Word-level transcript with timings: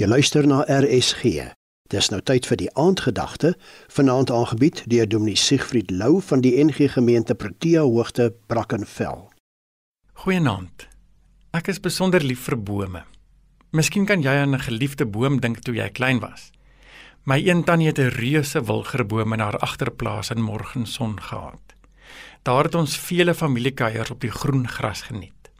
Jy 0.00 0.06
luister 0.08 0.46
na 0.48 0.62
RSG. 0.64 1.50
Dis 1.92 2.06
nou 2.08 2.22
tyd 2.24 2.46
vir 2.48 2.56
die 2.56 2.68
aandgedagte, 2.72 3.50
vanaand 3.92 4.30
aangebied 4.32 4.78
deur 4.88 5.04
Dominee 5.04 5.36
Siegfried 5.36 5.90
Lou 5.92 6.22
van 6.24 6.40
die 6.40 6.54
NG 6.56 6.86
Gemeente 6.94 7.34
Protea 7.36 7.82
Hoogte 7.84 8.30
Brackenfell. 8.48 9.26
Goeienaand. 10.22 10.86
Ek 11.52 11.68
is 11.68 11.82
besonder 11.84 12.24
lief 12.24 12.46
vir 12.48 12.56
bome. 12.56 13.02
Miskien 13.76 14.08
kan 14.08 14.24
jy 14.24 14.38
aan 14.40 14.56
'n 14.56 14.64
geliefde 14.64 15.04
boom 15.04 15.36
dink 15.40 15.60
toe 15.60 15.74
jy 15.74 15.90
klein 15.92 16.20
was. 16.24 16.48
My 17.26 17.36
een 17.36 17.64
tannie 17.64 17.92
het 17.92 17.98
'n 17.98 18.16
reuse 18.16 18.64
wilgerboom 18.64 19.32
in 19.32 19.40
haar 19.40 19.58
agterplaas 19.58 20.30
in 20.30 20.40
morgenson 20.40 21.20
gehad. 21.20 21.76
Daar 22.42 22.64
het 22.64 22.74
ons 22.74 22.96
vele 22.96 23.34
familiekuiers 23.34 24.10
op 24.10 24.20
die 24.20 24.32
groen 24.32 24.68
gras 24.68 25.02
geniet. 25.02 25.50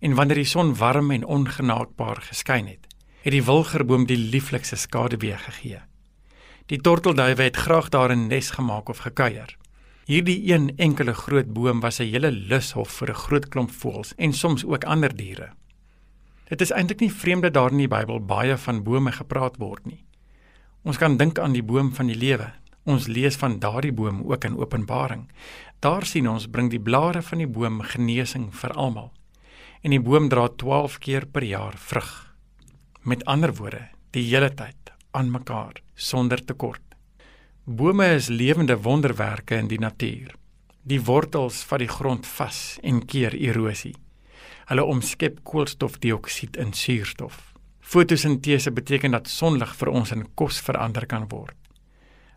En 0.00 0.14
wanneer 0.14 0.36
die 0.36 0.44
son 0.44 0.74
warm 0.74 1.10
en 1.10 1.24
ongenaakbaar 1.24 2.22
geskyn 2.22 2.66
het, 2.66 2.87
het 3.22 3.32
die 3.32 3.44
wilgerboom 3.44 4.06
die 4.06 4.18
lieflikste 4.18 4.76
skaduwee 4.76 5.36
gegee. 5.36 5.80
Die 6.68 6.80
tortelduwe 6.80 7.42
het 7.42 7.56
graag 7.56 7.88
daar 7.88 8.12
'n 8.12 8.28
nes 8.28 8.50
gemaak 8.50 8.88
of 8.88 8.98
gekuier. 8.98 9.56
Hierdie 10.04 10.52
een 10.52 10.76
enkele 10.76 11.12
groot 11.14 11.52
boom 11.52 11.80
was 11.80 12.00
'n 12.00 12.10
hele 12.12 12.30
lushof 12.30 12.90
vir 12.90 13.10
'n 13.10 13.14
groot 13.14 13.48
klomp 13.48 13.70
voëls 13.70 14.14
en 14.16 14.32
soms 14.32 14.64
ook 14.64 14.84
ander 14.84 15.16
diere. 15.16 15.48
Dit 16.48 16.60
is 16.60 16.70
eintlik 16.70 17.00
nie 17.00 17.12
vreemd 17.12 17.42
dat 17.42 17.54
daar 17.54 17.70
in 17.70 17.78
die 17.78 17.88
Bybel 17.88 18.20
baie 18.20 18.56
van 18.56 18.82
bome 18.82 19.12
gepraat 19.12 19.56
word 19.56 19.86
nie. 19.86 20.04
Ons 20.82 20.96
kan 20.96 21.16
dink 21.16 21.38
aan 21.38 21.52
die 21.52 21.62
boom 21.62 21.94
van 21.94 22.06
die 22.06 22.16
lewe. 22.16 22.52
Ons 22.84 23.06
lees 23.06 23.36
van 23.36 23.58
daardie 23.58 23.92
boom 23.92 24.22
ook 24.24 24.44
in 24.44 24.56
Openbaring. 24.56 25.28
Daar 25.80 26.06
sien 26.06 26.28
ons 26.28 26.46
bring 26.46 26.70
die 26.70 26.80
blare 26.80 27.22
van 27.22 27.38
die 27.38 27.46
boom 27.46 27.80
genesing 27.80 28.54
vir 28.54 28.72
almal 28.72 29.12
en 29.82 29.90
die 29.90 30.00
boom 30.00 30.28
dra 30.28 30.48
12 30.48 30.98
keer 30.98 31.26
per 31.26 31.42
jaar 31.42 31.76
vrug. 31.76 32.27
Met 33.08 33.24
ander 33.24 33.54
woorde, 33.56 33.86
die 34.12 34.26
hele 34.26 34.50
tyd 34.52 34.90
aan 35.16 35.30
mekaar 35.32 35.78
sonder 35.94 36.42
tekort. 36.44 36.82
Bome 37.64 38.04
is 38.12 38.28
lewende 38.28 38.76
wonderwerke 38.84 39.56
in 39.56 39.70
die 39.70 39.78
natuur. 39.80 40.34
Die 40.84 41.00
wortels 41.06 41.62
vat 41.70 41.80
die 41.80 41.88
grond 41.88 42.28
vas 42.28 42.76
en 42.84 43.00
keer 43.08 43.32
erosie. 43.32 43.94
Hulle 44.68 44.84
omskep 44.84 45.40
koolstofdioksied 45.48 46.60
in 46.60 46.76
suurstof. 46.76 47.40
Fotosintese 47.80 48.74
beteken 48.76 49.16
dat 49.16 49.32
sonlig 49.32 49.72
vir 49.80 49.94
ons 49.94 50.12
in 50.12 50.28
kos 50.36 50.60
verander 50.68 51.08
kan 51.08 51.30
word. 51.32 51.56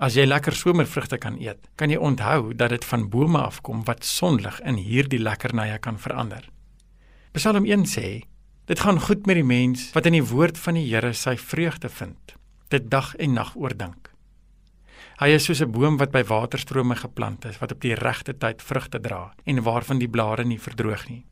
As 0.00 0.16
jy 0.16 0.24
lekker 0.24 0.56
somervrugte 0.56 1.20
kan 1.20 1.36
eet, 1.44 1.60
kan 1.76 1.92
jy 1.92 2.00
onthou 2.00 2.54
dat 2.56 2.72
dit 2.72 2.88
van 2.88 3.10
bome 3.12 3.44
afkom 3.52 3.84
wat 3.84 4.08
sonlig 4.08 4.64
in 4.64 4.80
hierdie 4.80 5.20
lekkernye 5.20 5.76
kan 5.84 6.00
verander. 6.00 6.48
Psalm 7.36 7.68
1 7.68 7.84
sê: 7.84 8.22
Dit 8.64 8.80
gaan 8.80 9.00
goed 9.00 9.26
met 9.26 9.36
die 9.36 9.44
mens 9.44 9.90
wat 9.92 10.06
in 10.08 10.14
die 10.16 10.24
woord 10.24 10.56
van 10.56 10.78
die 10.78 10.86
Here 10.88 11.10
sy 11.12 11.34
vreugde 11.36 11.90
vind, 11.92 12.32
dit 12.72 12.86
dag 12.88 13.10
en 13.20 13.34
nag 13.36 13.50
oordink. 13.60 14.08
Hy 15.20 15.28
is 15.36 15.44
soos 15.44 15.60
'n 15.60 15.70
boom 15.70 15.98
wat 16.00 16.10
by 16.10 16.22
waterstrome 16.24 16.96
geplant 16.96 17.44
is, 17.44 17.58
wat 17.58 17.72
op 17.72 17.80
die 17.80 17.94
regte 17.94 18.32
tyd 18.32 18.62
vrugte 18.62 19.00
dra 19.00 19.34
en 19.44 19.62
waarvan 19.62 19.98
die 19.98 20.08
blare 20.08 20.44
nie 20.44 20.58
verdroog 20.58 21.08
nie. 21.08 21.26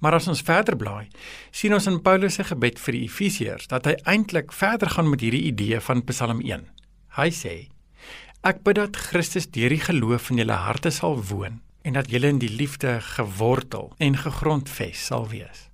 Maar 0.00 0.14
as 0.14 0.28
ons 0.28 0.42
verder 0.42 0.76
blaai, 0.76 1.08
sien 1.50 1.72
ons 1.72 1.86
in 1.86 2.02
Paulus 2.02 2.34
se 2.34 2.44
gebed 2.44 2.78
vir 2.78 2.92
die 2.92 3.04
Efesiërs 3.04 3.68
dat 3.68 3.86
hy 3.86 3.94
eintlik 4.04 4.52
verder 4.52 4.90
gaan 4.90 5.10
met 5.10 5.20
hierdie 5.20 5.46
idee 5.46 5.80
van 5.80 6.04
Psalm 6.04 6.40
1. 6.40 6.66
Hy 7.16 7.30
sê: 7.30 7.68
Ek 8.42 8.64
bid 8.64 8.74
dat 8.74 8.96
Christus 8.96 9.50
deur 9.50 9.70
die 9.70 9.80
geloof 9.80 10.30
in 10.30 10.38
julle 10.38 10.52
harte 10.52 10.90
sal 10.90 11.22
woon 11.22 11.60
en 11.82 11.92
dat 11.92 12.10
julle 12.10 12.26
in 12.26 12.38
die 12.38 12.50
liefde 12.50 13.00
gewortel 13.00 13.94
en 13.98 14.16
gegrondves 14.16 15.06
sal 15.06 15.28
wees. 15.28 15.70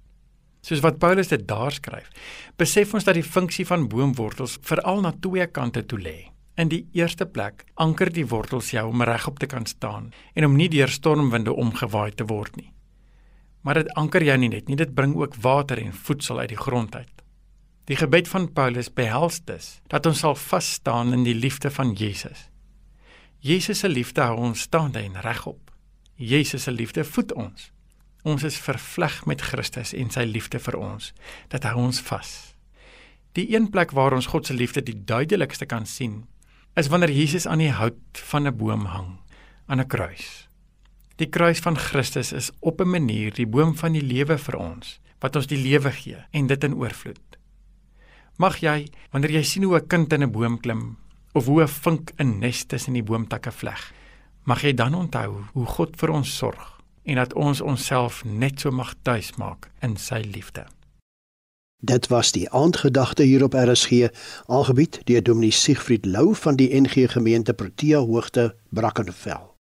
Soos 0.62 0.82
wat 0.84 1.00
Paulus 1.02 1.26
dit 1.32 1.42
daar 1.48 1.74
skryf, 1.74 2.06
besef 2.56 2.92
ons 2.94 3.02
dat 3.02 3.16
die 3.18 3.26
funksie 3.26 3.64
van 3.66 3.88
boomwortels 3.90 4.60
veral 4.62 5.00
na 5.02 5.10
twee 5.18 5.46
kante 5.50 5.82
toe 5.90 5.98
lê. 5.98 6.18
In 6.54 6.68
die 6.70 6.84
eerste 6.94 7.26
plek 7.26 7.64
anker 7.82 8.12
die 8.14 8.26
wortels 8.30 8.70
jou 8.70 8.84
om 8.92 9.02
regop 9.02 9.40
te 9.42 9.48
kan 9.50 9.66
staan 9.66 10.12
en 10.36 10.46
om 10.46 10.54
nie 10.54 10.68
deur 10.70 10.92
stormwinde 10.92 11.54
omgewaai 11.58 12.12
te 12.14 12.28
word 12.30 12.54
nie. 12.60 12.70
Maar 13.66 13.82
dit 13.82 13.90
anker 13.98 14.22
jou 14.22 14.38
nie 14.38 14.52
net 14.52 14.70
nie, 14.70 14.78
dit 14.78 14.94
bring 14.94 15.16
ook 15.18 15.34
water 15.42 15.82
en 15.82 15.90
voedsel 15.92 16.38
uit 16.44 16.54
die 16.54 16.62
grond 16.62 16.94
uit. 16.94 17.26
Die 17.90 17.98
gebed 17.98 18.30
van 18.30 18.46
Paulus 18.54 18.92
behels 18.94 19.40
dus 19.42 19.80
dat 19.90 20.06
ons 20.06 20.22
sal 20.22 20.38
vas 20.38 20.72
staan 20.78 21.10
in 21.16 21.26
die 21.26 21.34
liefde 21.34 21.74
van 21.74 21.90
Jesus. 21.98 22.46
Jesus 23.42 23.82
se 23.82 23.90
liefde 23.90 24.22
hou 24.22 24.38
ons 24.38 24.68
staande 24.68 25.02
en 25.02 25.18
regop. 25.26 25.72
Jesus 26.14 26.62
se 26.62 26.70
liefde 26.70 27.02
voed 27.02 27.34
ons. 27.34 27.71
Ons 28.22 28.44
is 28.46 28.58
vervleg 28.62 29.24
met 29.26 29.42
Christus 29.42 29.90
en 29.98 30.10
sy 30.14 30.22
liefde 30.28 30.60
vir 30.62 30.76
ons. 30.78 31.10
Dit 31.50 31.64
hou 31.66 31.74
ons 31.82 31.98
vas. 32.06 32.30
Die 33.34 33.48
een 33.50 33.66
plek 33.74 33.94
waar 33.96 34.14
ons 34.14 34.28
God 34.30 34.46
se 34.46 34.54
liefde 34.54 34.84
die 34.84 34.94
duidelikste 34.94 35.66
kan 35.66 35.86
sien, 35.88 36.22
is 36.78 36.88
wanneer 36.92 37.10
Jesus 37.10 37.48
aan 37.48 37.64
die 37.64 37.72
hout 37.72 38.22
van 38.30 38.46
'n 38.46 38.56
boom 38.56 38.84
hang, 38.94 39.18
aan 39.66 39.80
'n 39.80 39.88
kruis. 39.88 40.48
Die 41.16 41.26
kruis 41.26 41.60
van 41.60 41.76
Christus 41.76 42.32
is 42.32 42.50
op 42.60 42.80
'n 42.80 42.90
manier 42.90 43.34
die 43.34 43.46
boom 43.46 43.74
van 43.74 43.92
die 43.92 44.06
lewe 44.14 44.38
vir 44.38 44.56
ons, 44.56 45.00
wat 45.20 45.36
ons 45.36 45.46
die 45.46 45.62
lewe 45.62 45.90
gee 45.90 46.24
en 46.32 46.46
dit 46.46 46.64
in 46.64 46.74
oorvloed. 46.74 47.38
Mag 48.38 48.60
jy, 48.60 48.88
wanneer 49.10 49.30
jy 49.30 49.42
sien 49.42 49.62
hoe 49.62 49.76
'n 49.76 49.86
kind 49.86 50.12
in 50.12 50.22
'n 50.22 50.32
boom 50.32 50.60
klim 50.60 50.96
of 51.34 51.46
hoe 51.46 51.62
'n 51.62 51.68
vink 51.68 52.12
'n 52.18 52.38
nes 52.38 52.64
tussen 52.64 52.92
die 52.94 53.02
boomtakke 53.02 53.52
vleg, 53.52 53.92
Mag 54.42 54.64
jy 54.66 54.72
dan 54.74 54.94
onthou 54.98 55.44
hoe 55.54 55.66
God 55.70 55.94
vir 56.00 56.10
ons 56.10 56.30
sorg 56.34 56.81
en 57.02 57.14
dat 57.14 57.34
ons 57.34 57.60
onsself 57.60 58.24
net 58.24 58.60
so 58.60 58.70
mag 58.70 58.94
tuismaak 59.02 59.70
in 59.80 59.96
sy 59.96 60.22
liefde. 60.34 60.66
Dit 61.82 62.06
was 62.08 62.30
die 62.32 62.50
aandgedagte 62.50 63.22
hier 63.22 63.42
op 63.42 63.54
RSG, 63.54 64.06
aangebied 64.46 65.00
deur 65.04 65.22
Dominee 65.22 65.50
Siegfried 65.50 66.06
Lou 66.06 66.34
van 66.34 66.56
die 66.56 66.70
NG 66.80 67.10
Gemeente 67.10 67.54
Protea 67.54 67.98
Hoogte, 67.98 68.54
Brackenfell. 68.68 69.51